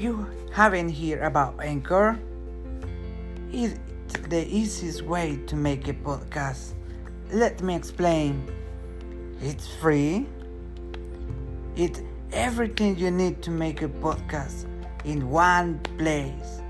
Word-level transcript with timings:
you 0.00 0.26
haven't 0.52 0.94
heard 0.94 1.20
about 1.20 1.62
Anchor, 1.62 2.18
it's 3.52 3.78
the 4.30 4.46
easiest 4.48 5.02
way 5.02 5.38
to 5.46 5.56
make 5.56 5.88
a 5.88 5.92
podcast. 5.92 6.72
Let 7.30 7.60
me 7.60 7.74
explain. 7.74 8.50
It's 9.42 9.68
free. 9.68 10.26
It's 11.76 12.00
everything 12.32 12.96
you 12.96 13.10
need 13.10 13.42
to 13.42 13.50
make 13.50 13.82
a 13.82 13.88
podcast 13.88 14.64
in 15.04 15.28
one 15.28 15.78
place. 15.98 16.62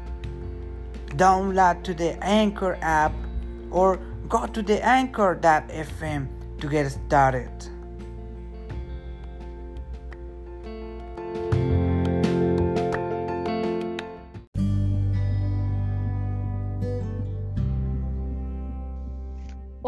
Download 1.16 1.82
to 1.84 1.94
the 1.94 2.22
Anchor 2.24 2.78
app 2.82 3.12
or 3.70 4.00
go 4.28 4.46
to 4.46 4.60
the 4.60 4.84
anchor.fm 4.84 6.28
to 6.58 6.68
get 6.68 6.90
started. 6.90 7.50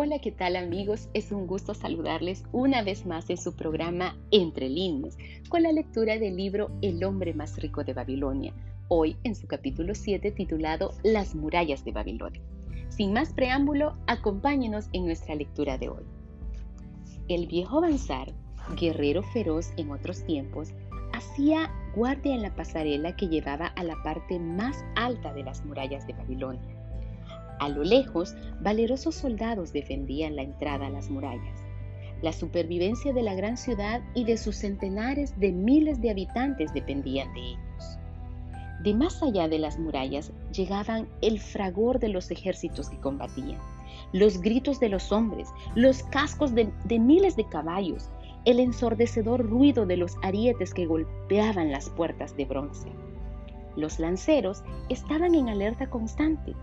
Hola, 0.04 0.18
¿qué 0.18 0.32
tal 0.32 0.56
amigos? 0.56 1.08
Es 1.14 1.30
un 1.30 1.46
gusto 1.46 1.74
saludarles 1.74 2.42
una 2.50 2.82
vez 2.82 3.06
más 3.06 3.30
en 3.30 3.36
su 3.36 3.54
programa 3.54 4.16
Entre 4.32 4.68
líneas, 4.68 5.16
con 5.48 5.62
la 5.62 5.70
lectura 5.70 6.18
del 6.18 6.36
libro 6.36 6.72
El 6.82 7.04
hombre 7.04 7.34
más 7.34 7.56
rico 7.62 7.84
de 7.84 7.92
Babilonia, 7.92 8.52
hoy 8.88 9.16
en 9.22 9.36
su 9.36 9.46
capítulo 9.46 9.94
7 9.94 10.32
titulado 10.32 10.92
Las 11.04 11.36
murallas 11.36 11.84
de 11.84 11.92
Babilonia. 11.92 12.42
Sin 12.88 13.12
más 13.12 13.32
preámbulo, 13.32 13.96
acompáñenos 14.08 14.88
en 14.92 15.04
nuestra 15.04 15.36
lectura 15.36 15.78
de 15.78 15.90
hoy. 15.90 16.02
El 17.28 17.46
viejo 17.46 17.80
Banzar, 17.80 18.32
guerrero 18.76 19.22
feroz 19.22 19.70
en 19.76 19.92
otros 19.92 20.26
tiempos, 20.26 20.70
hacía 21.12 21.70
guardia 21.94 22.34
en 22.34 22.42
la 22.42 22.56
pasarela 22.56 23.14
que 23.14 23.28
llevaba 23.28 23.66
a 23.66 23.84
la 23.84 24.02
parte 24.02 24.40
más 24.40 24.84
alta 24.96 25.32
de 25.32 25.44
las 25.44 25.64
murallas 25.64 26.08
de 26.08 26.14
Babilonia. 26.14 26.71
A 27.62 27.68
lo 27.68 27.84
lejos, 27.84 28.34
valerosos 28.60 29.14
soldados 29.14 29.72
defendían 29.72 30.34
la 30.34 30.42
entrada 30.42 30.88
a 30.88 30.90
las 30.90 31.08
murallas. 31.10 31.62
La 32.20 32.32
supervivencia 32.32 33.12
de 33.12 33.22
la 33.22 33.36
gran 33.36 33.56
ciudad 33.56 34.02
y 34.16 34.24
de 34.24 34.36
sus 34.36 34.56
centenares 34.56 35.38
de 35.38 35.52
miles 35.52 36.00
de 36.00 36.10
habitantes 36.10 36.74
dependían 36.74 37.32
de 37.34 37.40
ellos. 37.40 37.98
De 38.82 38.94
más 38.94 39.22
allá 39.22 39.46
de 39.46 39.60
las 39.60 39.78
murallas 39.78 40.32
llegaban 40.50 41.08
el 41.20 41.38
fragor 41.38 42.00
de 42.00 42.08
los 42.08 42.32
ejércitos 42.32 42.90
que 42.90 42.98
combatían, 42.98 43.60
los 44.12 44.40
gritos 44.40 44.80
de 44.80 44.88
los 44.88 45.12
hombres, 45.12 45.48
los 45.76 46.02
cascos 46.02 46.56
de, 46.56 46.68
de 46.86 46.98
miles 46.98 47.36
de 47.36 47.48
caballos, 47.48 48.08
el 48.44 48.58
ensordecedor 48.58 49.48
ruido 49.48 49.86
de 49.86 49.98
los 49.98 50.16
arietes 50.22 50.74
que 50.74 50.86
golpeaban 50.86 51.70
las 51.70 51.90
puertas 51.90 52.36
de 52.36 52.44
bronce. 52.44 52.88
Los 53.76 54.00
lanceros 54.00 54.64
estaban 54.88 55.36
en 55.36 55.48
alerta 55.48 55.88
constante, 55.88 56.56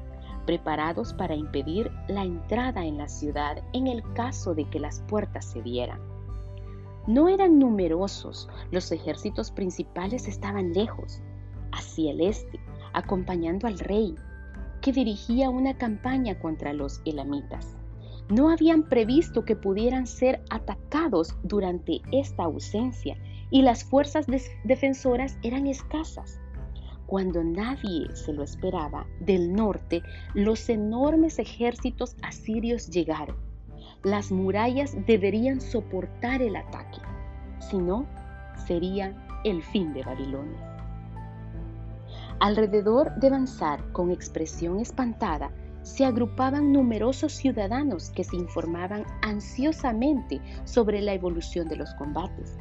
preparados 0.45 1.13
para 1.13 1.35
impedir 1.35 1.91
la 2.07 2.23
entrada 2.23 2.85
en 2.85 2.97
la 2.97 3.07
ciudad 3.07 3.61
en 3.73 3.87
el 3.87 4.03
caso 4.13 4.55
de 4.55 4.65
que 4.65 4.79
las 4.79 5.01
puertas 5.01 5.45
se 5.45 5.61
dieran. 5.61 5.99
No 7.07 7.27
eran 7.27 7.57
numerosos, 7.57 8.49
los 8.71 8.91
ejércitos 8.91 9.51
principales 9.51 10.27
estaban 10.27 10.73
lejos, 10.73 11.21
hacia 11.71 12.11
el 12.11 12.21
este, 12.21 12.59
acompañando 12.93 13.67
al 13.67 13.79
rey, 13.79 14.15
que 14.81 14.91
dirigía 14.91 15.49
una 15.49 15.77
campaña 15.77 16.37
contra 16.39 16.73
los 16.73 17.01
elamitas. 17.05 17.75
No 18.29 18.49
habían 18.49 18.83
previsto 18.83 19.43
que 19.43 19.55
pudieran 19.55 20.05
ser 20.05 20.43
atacados 20.51 21.35
durante 21.43 22.01
esta 22.11 22.43
ausencia 22.43 23.17
y 23.49 23.63
las 23.63 23.83
fuerzas 23.83 24.27
defensoras 24.63 25.37
eran 25.41 25.65
escasas. 25.65 26.39
Cuando 27.09 27.43
nadie 27.43 28.15
se 28.15 28.31
lo 28.31 28.43
esperaba, 28.43 29.07
del 29.19 29.51
norte 29.51 30.03
los 30.35 30.69
enormes 30.69 31.39
ejércitos 31.39 32.15
asirios 32.21 32.87
llegaron. 32.87 33.35
Las 34.03 34.31
murallas 34.31 34.95
deberían 35.07 35.59
soportar 35.59 36.43
el 36.43 36.55
ataque, 36.55 36.99
si 37.67 37.79
no, 37.79 38.05
sería 38.67 39.15
el 39.43 39.63
fin 39.63 39.91
de 39.91 40.03
Babilonia. 40.03 40.77
Alrededor 42.39 43.15
de 43.15 43.31
Bansar, 43.31 43.91
con 43.91 44.11
expresión 44.11 44.79
espantada, 44.79 45.49
se 45.81 46.05
agrupaban 46.05 46.71
numerosos 46.71 47.33
ciudadanos 47.33 48.11
que 48.11 48.23
se 48.23 48.35
informaban 48.35 49.03
ansiosamente 49.23 50.39
sobre 50.63 51.01
la 51.01 51.13
evolución 51.13 51.69
de 51.69 51.77
los 51.77 51.91
combates. 51.95 52.55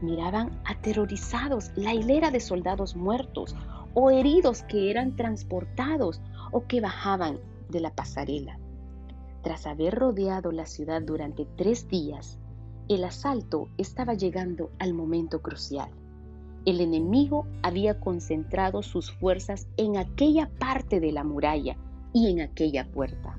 Miraban 0.00 0.60
aterrorizados 0.64 1.70
la 1.76 1.94
hilera 1.94 2.32
de 2.32 2.40
soldados 2.40 2.96
muertos 2.96 3.54
o 3.94 4.10
heridos 4.10 4.62
que 4.62 4.90
eran 4.90 5.16
transportados 5.16 6.20
o 6.50 6.66
que 6.66 6.80
bajaban 6.80 7.38
de 7.68 7.80
la 7.80 7.94
pasarela. 7.94 8.58
Tras 9.42 9.66
haber 9.66 9.94
rodeado 9.94 10.52
la 10.52 10.66
ciudad 10.66 11.02
durante 11.02 11.46
tres 11.56 11.88
días, 11.88 12.38
el 12.88 13.04
asalto 13.04 13.68
estaba 13.78 14.14
llegando 14.14 14.70
al 14.78 14.94
momento 14.94 15.42
crucial. 15.42 15.90
El 16.64 16.80
enemigo 16.80 17.46
había 17.62 17.98
concentrado 17.98 18.82
sus 18.82 19.10
fuerzas 19.10 19.66
en 19.76 19.96
aquella 19.96 20.48
parte 20.60 21.00
de 21.00 21.10
la 21.10 21.24
muralla 21.24 21.76
y 22.12 22.30
en 22.30 22.40
aquella 22.40 22.86
puerta. 22.90 23.38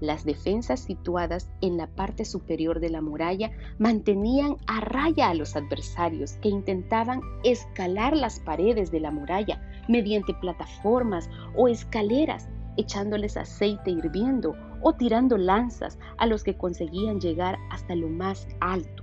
Las 0.00 0.24
defensas 0.24 0.80
situadas 0.80 1.48
en 1.60 1.76
la 1.76 1.86
parte 1.86 2.24
superior 2.24 2.80
de 2.80 2.90
la 2.90 3.00
muralla 3.00 3.52
mantenían 3.78 4.56
a 4.66 4.80
raya 4.80 5.30
a 5.30 5.34
los 5.34 5.54
adversarios 5.54 6.32
que 6.34 6.48
intentaban 6.48 7.20
escalar 7.44 8.16
las 8.16 8.40
paredes 8.40 8.90
de 8.90 8.98
la 9.00 9.12
muralla 9.12 9.60
mediante 9.88 10.34
plataformas 10.34 11.28
o 11.56 11.68
escaleras, 11.68 12.48
echándoles 12.76 13.36
aceite 13.36 13.90
hirviendo 13.90 14.56
o 14.80 14.92
tirando 14.94 15.36
lanzas 15.36 15.98
a 16.18 16.26
los 16.26 16.42
que 16.42 16.56
conseguían 16.56 17.20
llegar 17.20 17.58
hasta 17.70 17.94
lo 17.94 18.08
más 18.08 18.46
alto. 18.60 19.02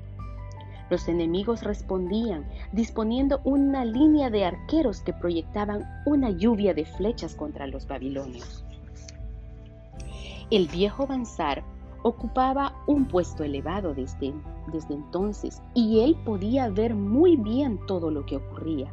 Los 0.90 1.08
enemigos 1.08 1.64
respondían, 1.64 2.48
disponiendo 2.72 3.42
una 3.44 3.86
línea 3.86 4.30
de 4.30 4.46
arqueros 4.46 5.02
que 5.02 5.14
proyectaban 5.14 5.86
una 6.06 6.32
lluvia 6.32 6.74
de 6.74 6.86
flechas 6.86 7.36
contra 7.36 7.68
los 7.68 7.88
babilonios. 7.88 8.66
El 10.50 10.68
viejo 10.68 11.06
Bansar 11.06 11.64
ocupaba 12.02 12.74
un 12.88 13.06
puesto 13.06 13.44
elevado 13.44 13.94
desde, 13.94 14.34
desde 14.72 14.96
entonces 14.96 15.62
y 15.76 16.00
él 16.00 16.18
podía 16.26 16.70
ver 16.70 16.96
muy 16.96 17.36
bien 17.36 17.80
todo 17.86 18.10
lo 18.10 18.26
que 18.26 18.38
ocurría. 18.38 18.92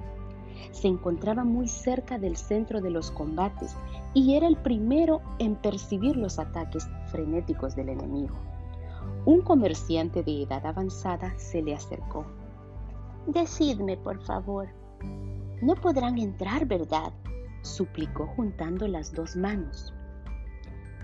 Se 0.71 0.89
encontraba 0.89 1.45
muy 1.45 1.69
cerca 1.69 2.19
del 2.19 2.37
centro 2.37 2.81
de 2.81 2.91
los 2.91 3.11
combates 3.11 3.77
y 4.15 4.35
era 4.35 4.47
el 4.47 4.57
primero 4.57 5.21
en 5.39 5.57
percibir 5.57 6.17
los 6.17 6.39
ataques 6.39 6.89
frenéticos 7.07 7.77
del 7.77 7.91
enemigo. 7.91 8.35
Un 9.25 9.43
comerciante 9.43 10.23
de 10.23 10.43
edad 10.43 10.65
avanzada 10.67 11.33
se 11.37 11.63
le 11.63 11.75
acercó. 11.75 12.27
Decidme, 13.27 13.97
por 13.97 14.23
favor. 14.23 14.69
No 15.61 15.75
podrán 15.75 16.19
entrar, 16.19 16.67
¿verdad? 16.67 17.13
suplicó 17.63 18.27
juntando 18.29 18.87
las 18.87 19.13
dos 19.13 19.37
manos. 19.37 19.93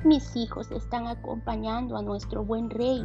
Mis 0.05 0.37
hijos 0.37 0.71
están 0.71 1.07
acompañando 1.07 1.97
a 1.97 2.03
nuestro 2.03 2.45
buen 2.45 2.71
rey 2.71 3.05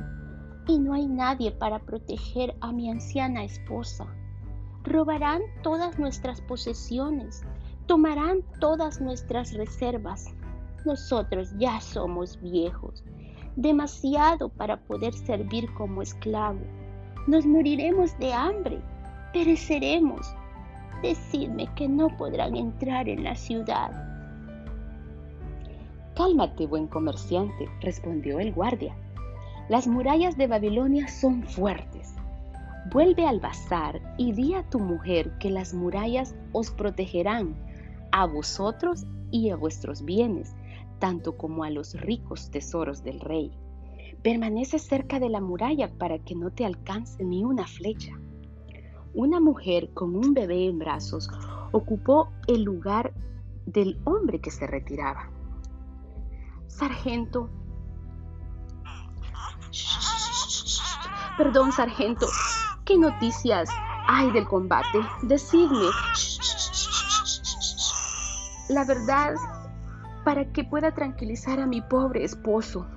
y 0.67 0.79
no 0.79 0.93
hay 0.93 1.07
nadie 1.07 1.51
para 1.51 1.79
proteger 1.79 2.55
a 2.61 2.71
mi 2.71 2.89
anciana 2.89 3.43
esposa. 3.43 4.05
Robarán 4.87 5.41
todas 5.63 5.99
nuestras 5.99 6.41
posesiones, 6.41 7.43
tomarán 7.85 8.41
todas 8.59 9.01
nuestras 9.01 9.53
reservas. 9.53 10.33
Nosotros 10.85 11.53
ya 11.57 11.79
somos 11.81 12.39
viejos 12.41 13.03
demasiado 13.57 14.49
para 14.49 14.77
poder 14.77 15.13
servir 15.13 15.67
como 15.73 16.01
esclavo. 16.01 16.59
Nos 17.25 17.45
moriremos 17.45 18.17
de 18.19 18.31
hambre, 18.31 18.79
pereceremos. 19.33 20.33
Decidme 21.01 21.67
que 21.75 21.87
no 21.89 22.15
podrán 22.15 22.55
entrar 22.55 23.09
en 23.09 23.23
la 23.23 23.35
ciudad. 23.35 23.91
Cálmate, 26.15 26.65
buen 26.67 26.87
comerciante, 26.87 27.67
respondió 27.81 28.39
el 28.39 28.53
guardia. 28.53 28.95
Las 29.69 29.87
murallas 29.87 30.37
de 30.37 30.47
Babilonia 30.47 31.07
son 31.07 31.43
fuertes. 31.43 32.15
Vuelve 32.91 33.27
al 33.27 33.39
bazar 33.39 34.01
y 34.17 34.33
di 34.33 34.53
a 34.53 34.63
tu 34.69 34.79
mujer 34.79 35.37
que 35.39 35.49
las 35.49 35.73
murallas 35.73 36.35
os 36.53 36.71
protegerán 36.71 37.55
a 38.11 38.25
vosotros 38.25 39.05
y 39.31 39.49
a 39.49 39.55
vuestros 39.55 40.03
bienes 40.03 40.55
tanto 40.99 41.37
como 41.37 41.63
a 41.63 41.69
los 41.69 41.93
ricos 41.93 42.49
tesoros 42.49 43.03
del 43.03 43.19
rey. 43.19 43.51
Permanece 44.23 44.79
cerca 44.79 45.19
de 45.19 45.29
la 45.29 45.41
muralla 45.41 45.91
para 45.97 46.19
que 46.19 46.35
no 46.35 46.51
te 46.51 46.65
alcance 46.65 47.23
ni 47.23 47.43
una 47.43 47.67
flecha. 47.67 48.13
Una 49.13 49.39
mujer 49.39 49.93
con 49.93 50.15
un 50.15 50.33
bebé 50.33 50.67
en 50.67 50.79
brazos 50.79 51.29
ocupó 51.71 52.29
el 52.47 52.63
lugar 52.63 53.13
del 53.65 53.99
hombre 54.05 54.39
que 54.39 54.51
se 54.51 54.67
retiraba. 54.67 55.29
Sargento. 56.67 57.49
Perdón, 61.37 61.71
sargento. 61.71 62.27
¿Qué 62.87 62.97
noticias 62.97 63.69
hay 64.07 64.31
del 64.31 64.47
combate? 64.47 64.99
Decidme. 65.23 65.89
La 68.69 68.85
verdad, 68.85 69.35
para 70.23 70.53
que 70.53 70.63
pueda 70.63 70.93
tranquilizar 70.93 71.59
a 71.59 71.65
mi 71.65 71.81
pobre 71.81 72.23
esposo. 72.23 72.87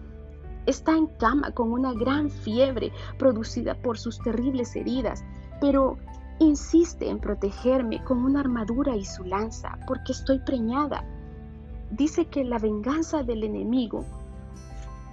Está 0.65 0.97
en 0.97 1.09
cama 1.09 1.51
con 1.51 1.73
una 1.73 1.93
gran 1.93 2.31
fiebre 2.31 2.93
producida 3.19 3.75
por 3.83 3.99
sus 3.99 4.21
terribles 4.21 4.77
heridas, 4.77 5.25
pero 5.61 5.99
insiste 6.39 7.09
en 7.09 7.19
protegerme 7.19 8.05
con 8.05 8.25
una 8.25 8.39
armadura 8.39 8.95
y 8.95 9.05
su 9.05 9.25
lanza 9.25 9.77
porque 9.89 10.13
estoy 10.13 10.39
preñada. 10.39 11.05
Dice 11.91 12.27
que 12.27 12.45
la 12.45 12.61
venganza 12.61 13.25
del 13.25 13.43
enemigo 13.43 14.05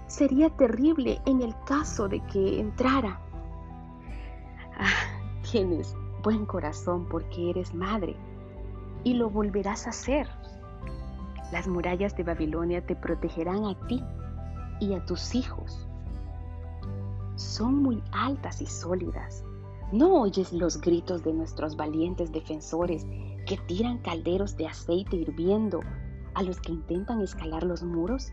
sería 0.05 0.51
terrible 0.51 1.19
en 1.25 1.41
el 1.41 1.55
caso 1.65 2.07
de 2.07 2.19
que 2.27 2.59
entrara. 2.59 3.26
Tienes 5.51 5.95
buen 6.23 6.45
corazón 6.45 7.07
porque 7.09 7.49
eres 7.49 7.73
madre 7.73 8.15
y 9.03 9.13
lo 9.13 9.29
volverás 9.29 9.87
a 9.87 9.91
hacer. 9.91 10.27
Las 11.51 11.67
murallas 11.67 12.15
de 12.17 12.23
Babilonia 12.23 12.85
te 12.85 12.95
protegerán 12.95 13.65
a 13.65 13.87
ti 13.87 14.03
y 14.79 14.93
a 14.93 15.05
tus 15.05 15.35
hijos. 15.35 15.87
Son 17.35 17.81
muy 17.81 18.03
altas 18.11 18.61
y 18.61 18.65
sólidas. 18.65 19.43
¿No 19.91 20.21
oyes 20.21 20.51
los 20.51 20.81
gritos 20.81 21.23
de 21.23 21.31
nuestros 21.31 21.77
valientes 21.77 22.31
defensores 22.31 23.05
que 23.45 23.57
tiran 23.67 23.99
calderos 23.99 24.57
de 24.57 24.67
aceite 24.67 25.15
hirviendo 25.15 25.79
a 26.33 26.43
los 26.43 26.59
que 26.59 26.73
intentan 26.73 27.21
escalar 27.21 27.63
los 27.63 27.83
muros? 27.83 28.27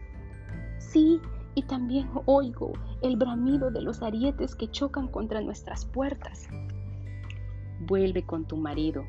Sí, 0.78 1.20
y 1.54 1.62
también 1.62 2.08
oigo 2.26 2.72
el 3.02 3.16
bramido 3.16 3.70
de 3.70 3.82
los 3.82 4.02
arietes 4.02 4.54
que 4.54 4.70
chocan 4.70 5.08
contra 5.08 5.40
nuestras 5.40 5.84
puertas. 5.84 6.48
Vuelve 7.80 8.24
con 8.24 8.46
tu 8.46 8.56
marido 8.56 9.04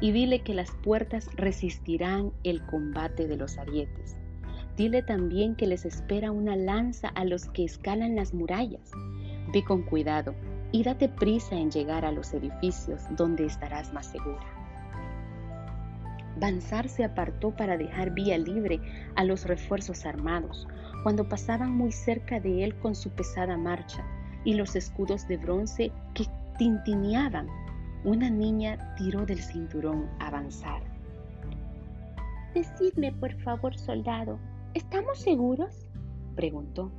y 0.00 0.12
dile 0.12 0.40
que 0.42 0.54
las 0.54 0.70
puertas 0.70 1.28
resistirán 1.34 2.32
el 2.44 2.64
combate 2.66 3.26
de 3.26 3.36
los 3.36 3.58
arietes. 3.58 4.16
Dile 4.76 5.02
también 5.02 5.56
que 5.56 5.66
les 5.66 5.84
espera 5.84 6.30
una 6.30 6.54
lanza 6.54 7.08
a 7.08 7.24
los 7.24 7.46
que 7.46 7.64
escalan 7.64 8.14
las 8.14 8.32
murallas. 8.32 8.92
Ve 9.52 9.64
con 9.64 9.82
cuidado 9.82 10.34
y 10.70 10.84
date 10.84 11.08
prisa 11.08 11.56
en 11.56 11.70
llegar 11.70 12.04
a 12.04 12.12
los 12.12 12.32
edificios 12.32 13.02
donde 13.16 13.46
estarás 13.46 13.92
más 13.92 14.06
segura. 14.06 14.46
Banzar 16.38 16.88
se 16.88 17.02
apartó 17.02 17.50
para 17.50 17.76
dejar 17.76 18.12
vía 18.12 18.38
libre 18.38 18.80
a 19.16 19.24
los 19.24 19.44
refuerzos 19.44 20.06
armados, 20.06 20.68
cuando 21.02 21.28
pasaban 21.28 21.72
muy 21.72 21.92
cerca 21.92 22.40
de 22.40 22.64
él 22.64 22.74
con 22.78 22.94
su 22.94 23.10
pesada 23.10 23.56
marcha 23.56 24.04
y 24.44 24.54
los 24.54 24.76
escudos 24.76 25.26
de 25.28 25.36
bronce 25.36 25.92
que 26.14 26.26
tintineaban 26.58 27.48
una 28.04 28.30
niña 28.30 28.94
tiró 28.96 29.26
del 29.26 29.40
cinturón 29.40 30.08
a 30.20 30.28
avanzar. 30.28 30.82
Decidme, 32.54 33.12
por 33.12 33.32
favor, 33.42 33.76
soldado, 33.76 34.38
¿estamos 34.74 35.18
seguros? 35.18 35.86
preguntó. 36.34 36.90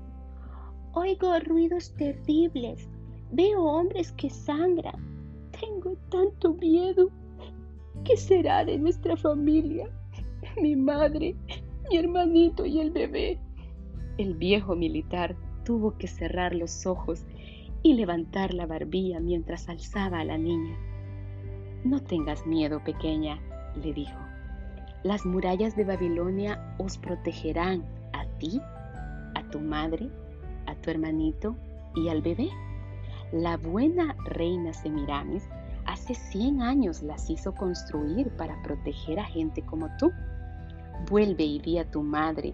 Oigo 0.94 1.40
ruidos 1.40 1.94
terribles. 1.96 2.88
Veo 3.32 3.64
hombres 3.64 4.12
que 4.14 4.30
sangran. 4.30 4.96
Tengo 5.60 5.96
tanto 6.10 6.54
miedo. 6.56 7.10
¿Qué 8.04 8.18
será 8.18 8.66
de 8.66 8.78
nuestra 8.78 9.16
familia? 9.16 9.90
Mi 10.62 10.76
madre, 10.76 11.36
mi 11.90 11.98
hermanito 11.98 12.66
y 12.66 12.80
el 12.80 12.92
bebé. 12.92 13.40
El 14.20 14.34
viejo 14.34 14.76
militar 14.76 15.38
tuvo 15.64 15.98
que 15.98 16.10
cerrar 16.10 16.54
los 16.54 16.86
ojos 16.86 17.24
y 17.84 17.94
levantar 17.94 18.54
la 18.54 18.66
barbilla 18.66 19.22
mientras 19.22 19.70
alzaba 19.70 20.20
a 20.20 20.26
la 20.26 20.38
niña. 20.38 20.76
No 21.86 22.02
tengas 22.02 22.46
miedo, 22.46 22.84
pequeña, 22.84 23.40
le 23.82 23.94
dijo. 23.94 24.20
Las 25.04 25.26
murallas 25.26 25.78
de 25.78 25.86
Babilonia 25.86 26.76
os 26.80 26.98
protegerán 26.98 27.86
a 28.12 28.26
ti, 28.40 28.60
a 29.36 29.50
tu 29.52 29.62
madre, 29.62 30.10
a 30.66 30.76
tu 30.76 30.90
hermanito 30.90 31.56
y 31.96 32.10
al 32.10 32.22
bebé. 32.22 32.50
La 33.32 33.56
buena 33.56 34.18
reina 34.26 34.74
Semiramis 34.74 35.48
hace 35.86 36.14
100 36.14 36.62
años 36.62 37.02
las 37.04 37.30
hizo 37.30 37.56
construir 37.56 38.32
para 38.32 38.62
proteger 38.64 39.18
a 39.18 39.24
gente 39.24 39.62
como 39.62 39.88
tú. 39.98 40.12
Vuelve 41.10 41.46
y 41.46 41.60
di 41.60 41.78
a 41.78 41.90
tu 41.90 42.04
madre, 42.04 42.54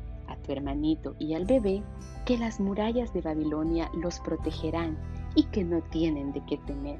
hermanito 0.53 1.15
y 1.19 1.33
al 1.33 1.45
bebé 1.45 1.83
que 2.25 2.38
las 2.38 2.59
murallas 2.59 3.13
de 3.13 3.21
Babilonia 3.21 3.89
los 3.94 4.19
protegerán 4.19 4.97
y 5.36 5.44
que 5.44 5.63
no 5.63 5.81
tienen 5.81 6.31
de 6.31 6.44
qué 6.45 6.57
temer. 6.59 7.00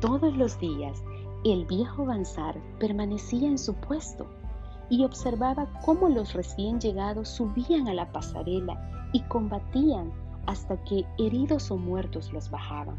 Todos 0.00 0.36
los 0.36 0.58
días 0.58 1.02
el 1.44 1.66
viejo 1.66 2.06
Banzar 2.06 2.58
permanecía 2.78 3.48
en 3.48 3.58
su 3.58 3.74
puesto 3.74 4.26
y 4.88 5.04
observaba 5.04 5.68
cómo 5.84 6.08
los 6.08 6.32
recién 6.32 6.80
llegados 6.80 7.28
subían 7.28 7.88
a 7.88 7.94
la 7.94 8.10
pasarela 8.12 9.08
y 9.12 9.20
combatían 9.22 10.12
hasta 10.46 10.82
que 10.84 11.04
heridos 11.18 11.70
o 11.70 11.76
muertos 11.76 12.32
los 12.32 12.50
bajaban. 12.50 12.96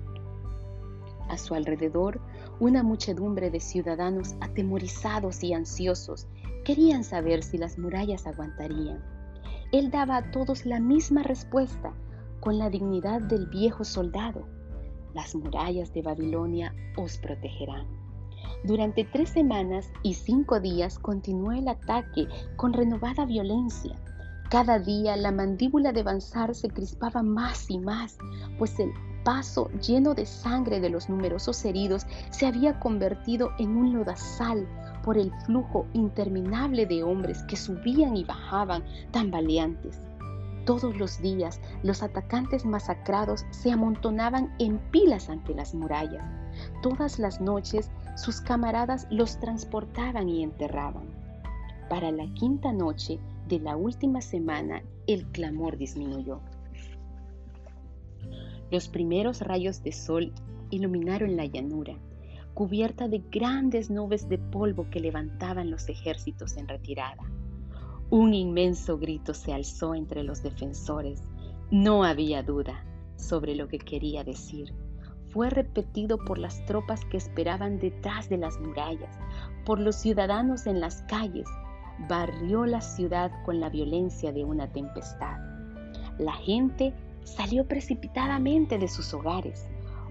A 1.30 1.38
su 1.38 1.56
alrededor, 1.56 2.20
una 2.60 2.84
muchedumbre 2.84 3.50
de 3.50 3.60
ciudadanos 3.60 4.36
atemorizados 4.42 5.44
y 5.44 5.54
ansiosos 5.54 6.28
querían 6.64 7.04
saber 7.04 7.44
si 7.44 7.58
las 7.58 7.78
murallas 7.78 8.28
aguantarían. 8.28 9.15
Él 9.72 9.92
daba 9.92 10.18
a 10.18 10.32
todos 10.32 10.66
la 10.66 10.80
misma 10.80 11.24
respuesta, 11.24 11.94
con 12.40 12.58
la 12.58 12.70
dignidad 12.70 13.22
del 13.22 13.48
viejo 13.48 13.84
soldado 13.84 14.46
las 15.16 15.34
murallas 15.34 15.94
de 15.94 16.02
Babilonia 16.02 16.76
os 16.98 17.18
protegerán. 17.18 17.88
Durante 18.66 19.06
tres 19.06 19.30
semanas 19.30 19.90
y 20.04 20.14
cinco 20.14 20.60
días 20.60 21.00
continuó 21.00 21.54
el 21.54 21.68
ataque 21.68 22.28
con 22.58 22.74
renovada 22.74 23.26
violencia. 23.26 23.96
Cada 24.50 24.78
día 24.78 25.16
la 25.16 25.32
mandíbula 25.32 25.92
de 25.94 26.04
Banzar 26.04 26.54
se 26.54 26.70
crispaba 26.70 27.24
más 27.24 27.70
y 27.70 27.80
más, 27.80 28.18
pues 28.60 28.78
el 28.80 28.92
paso 29.24 29.70
lleno 29.80 30.14
de 30.14 30.26
sangre 30.26 30.80
de 30.82 30.90
los 30.90 31.10
numerosos 31.10 31.64
heridos 31.66 32.06
se 32.30 32.46
había 32.46 32.80
convertido 32.80 33.52
en 33.58 33.76
un 33.76 33.94
lodazal 33.94 34.68
por 35.06 35.20
el 35.20 35.32
flujo 35.46 35.86
interminable 35.94 36.88
de 36.88 37.04
hombres 37.04 37.44
que 37.44 37.56
subían 37.56 38.18
y 38.18 38.24
bajaban 38.24 38.84
tan 39.12 39.30
valientes. 39.30 40.02
Todos 40.66 40.98
los 40.98 41.22
días 41.22 41.62
los 41.84 42.02
atacantes 42.02 42.66
masacrados 42.66 43.46
se 43.52 43.72
amontonaban 43.72 44.52
en 44.58 44.80
pilas 44.90 45.30
ante 45.30 45.54
las 45.54 45.76
murallas. 45.76 46.28
Todas 46.82 47.20
las 47.20 47.40
noches 47.40 47.92
sus 48.16 48.42
camaradas 48.42 49.06
los 49.12 49.40
transportaban 49.40 50.28
y 50.28 50.42
enterraban. 50.42 51.06
Para 51.88 52.12
la 52.12 52.26
quinta 52.34 52.74
noche 52.74 53.20
de 53.48 53.60
la 53.60 53.76
última 53.76 54.22
semana 54.22 54.82
el 55.06 55.28
clamor 55.28 55.78
disminuyó. 55.78 56.40
Los 58.72 58.88
primeros 58.88 59.42
rayos 59.42 59.84
de 59.84 59.92
sol 59.92 60.34
iluminaron 60.72 61.38
la 61.38 61.46
llanura, 61.46 61.96
cubierta 62.56 63.08
de 63.10 63.22
grandes 63.30 63.92
nubes 63.92 64.28
de 64.30 64.40
polvo 64.40 64.90
que 64.90 65.02
levantaban 65.02 65.70
los 65.70 65.88
ejércitos 65.90 66.56
en 66.58 66.68
retirada. 66.68 67.22
Un 68.10 68.34
inmenso 68.34 68.98
grito 68.98 69.34
se 69.34 69.54
alzó 69.54 69.94
entre 69.94 70.24
los 70.24 70.42
defensores. 70.42 71.22
No 71.70 72.06
había 72.06 72.44
duda 72.44 72.86
sobre 73.18 73.56
lo 73.56 73.68
que 73.68 73.78
quería 73.78 74.24
decir. 74.24 74.74
Fue 75.32 75.50
repetido 75.50 76.18
por 76.18 76.38
las 76.38 76.66
tropas 76.66 77.04
que 77.06 77.18
esperaban 77.18 77.78
detrás 77.78 78.30
de 78.30 78.38
las 78.38 78.58
murallas, 78.60 79.20
por 79.66 79.80
los 79.80 79.98
ciudadanos 79.98 80.66
en 80.66 80.80
las 80.80 81.02
calles. 81.04 81.50
Barrió 82.08 82.66
la 82.66 82.80
ciudad 82.80 83.32
con 83.44 83.60
la 83.60 83.70
violencia 83.70 84.32
de 84.32 84.46
una 84.46 84.72
tempestad. 84.72 85.38
La 86.18 86.34
gente 86.34 86.94
salió 87.26 87.68
precipitadamente 87.68 88.78
de 88.78 88.88
sus 88.88 89.14
hogares. 89.14 89.68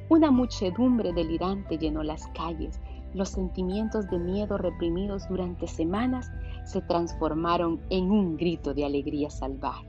Una 0.08 0.30
muchedumbre 0.30 1.12
delirante 1.12 1.78
llenó 1.78 2.02
las 2.02 2.26
calles. 2.28 2.80
Los 3.14 3.30
sentimientos 3.30 4.06
de 4.10 4.18
miedo 4.18 4.58
reprimidos 4.58 5.26
durante 5.28 5.66
semanas 5.66 6.30
se 6.64 6.82
transformaron 6.82 7.80
en 7.88 8.10
un 8.10 8.36
grito 8.36 8.74
de 8.74 8.84
alegría 8.84 9.30
salvaje. 9.30 9.86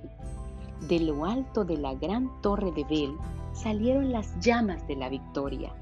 De 0.88 1.00
lo 1.00 1.26
alto 1.26 1.66
de 1.66 1.78
la 1.78 1.96
gran 1.96 2.30
torre 2.42 2.72
de 2.72 2.86
Bel 2.86 3.16
salieron 3.54 4.12
las 4.12 4.40
llamas 4.40 4.88
de 4.88 4.96
la 4.96 5.10
victoria. 5.10 5.74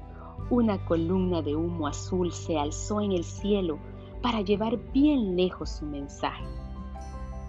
Una 0.50 0.84
columna 0.84 1.40
de 1.42 1.54
humo 1.54 1.86
azul 1.86 2.32
se 2.32 2.58
alzó 2.58 3.00
en 3.00 3.12
el 3.12 3.24
cielo 3.24 3.78
para 4.20 4.40
llevar 4.40 4.78
bien 4.92 5.36
lejos 5.36 5.70
su 5.70 5.86
mensaje. 5.86 6.44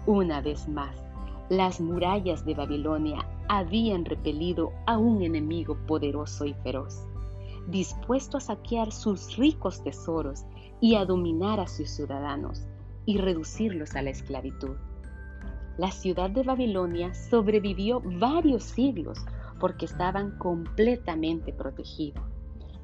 Una 0.06 0.40
vez 0.40 0.68
más, 0.68 1.05
las 1.48 1.80
murallas 1.80 2.44
de 2.44 2.54
Babilonia 2.54 3.24
habían 3.48 4.04
repelido 4.04 4.72
a 4.86 4.98
un 4.98 5.22
enemigo 5.22 5.76
poderoso 5.86 6.44
y 6.44 6.54
feroz, 6.54 7.06
dispuesto 7.68 8.38
a 8.38 8.40
saquear 8.40 8.90
sus 8.90 9.36
ricos 9.36 9.82
tesoros 9.84 10.44
y 10.80 10.96
a 10.96 11.04
dominar 11.04 11.60
a 11.60 11.68
sus 11.68 11.90
ciudadanos 11.90 12.66
y 13.04 13.18
reducirlos 13.18 13.94
a 13.94 14.02
la 14.02 14.10
esclavitud. 14.10 14.76
La 15.78 15.92
ciudad 15.92 16.30
de 16.30 16.42
Babilonia 16.42 17.14
sobrevivió 17.14 18.02
varios 18.04 18.64
siglos 18.64 19.18
porque 19.60 19.84
estaban 19.84 20.38
completamente 20.38 21.52
protegida. 21.52 22.22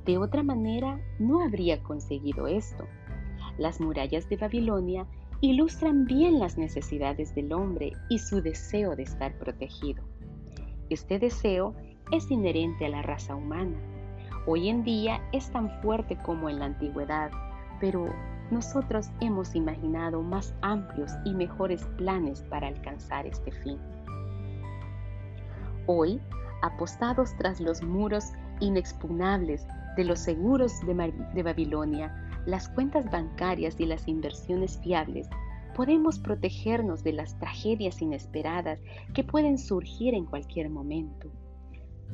De 0.04 0.18
otra 0.18 0.42
manera, 0.42 1.00
no 1.18 1.42
habría 1.42 1.82
conseguido 1.82 2.46
esto. 2.46 2.84
Las 3.58 3.80
murallas 3.80 4.28
de 4.28 4.36
Babilonia 4.36 5.06
ilustran 5.42 6.04
bien 6.04 6.38
las 6.38 6.56
necesidades 6.56 7.34
del 7.34 7.52
hombre 7.52 7.92
y 8.08 8.20
su 8.20 8.40
deseo 8.40 8.94
de 8.94 9.02
estar 9.02 9.36
protegido. 9.38 10.04
Este 10.88 11.18
deseo 11.18 11.74
es 12.12 12.30
inherente 12.30 12.86
a 12.86 12.88
la 12.88 13.02
raza 13.02 13.34
humana. 13.34 13.76
Hoy 14.46 14.68
en 14.68 14.84
día 14.84 15.20
es 15.32 15.50
tan 15.50 15.68
fuerte 15.82 16.16
como 16.24 16.48
en 16.48 16.60
la 16.60 16.66
antigüedad, 16.66 17.32
pero 17.80 18.06
nosotros 18.52 19.10
hemos 19.20 19.56
imaginado 19.56 20.22
más 20.22 20.54
amplios 20.62 21.10
y 21.24 21.34
mejores 21.34 21.84
planes 21.96 22.42
para 22.42 22.68
alcanzar 22.68 23.26
este 23.26 23.50
fin. 23.50 23.80
Hoy, 25.86 26.20
apostados 26.62 27.34
tras 27.38 27.60
los 27.60 27.82
muros 27.82 28.26
inexpugnables 28.60 29.66
de 29.96 30.04
los 30.04 30.20
seguros 30.20 30.72
de, 30.86 31.42
Babilonia, 31.42 32.21
las 32.46 32.68
cuentas 32.68 33.10
bancarias 33.10 33.78
y 33.78 33.86
las 33.86 34.08
inversiones 34.08 34.78
fiables, 34.82 35.28
podemos 35.74 36.18
protegernos 36.18 37.02
de 37.02 37.12
las 37.12 37.38
tragedias 37.38 38.02
inesperadas 38.02 38.80
que 39.14 39.24
pueden 39.24 39.58
surgir 39.58 40.14
en 40.14 40.26
cualquier 40.26 40.68
momento. 40.68 41.28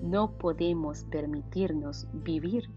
No 0.02 0.32
podemos 0.32 1.04
permitirnos 1.04 2.06
vivir 2.12 2.68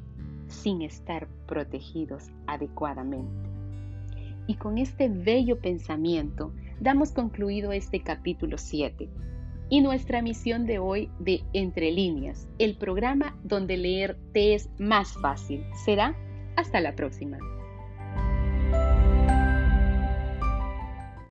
sin 0.47 0.81
estar 0.81 1.27
protegidos 1.47 2.31
adecuadamente. 2.47 3.49
Y 4.47 4.55
con 4.55 4.77
este 4.77 5.07
bello 5.07 5.59
pensamiento 5.59 6.51
damos 6.79 7.11
concluido 7.11 7.71
este 7.71 8.01
capítulo 8.01 8.57
7 8.57 9.07
y 9.69 9.81
nuestra 9.81 10.21
misión 10.21 10.65
de 10.65 10.79
hoy 10.79 11.09
de 11.19 11.43
Entre 11.53 11.91
líneas, 11.91 12.49
el 12.57 12.75
programa 12.75 13.37
donde 13.43 13.77
leer 13.77 14.17
te 14.33 14.53
es 14.55 14.69
más 14.79 15.13
fácil. 15.13 15.63
Será 15.85 16.15
hasta 16.61 16.79
la 16.79 16.95
próxima. 16.95 17.37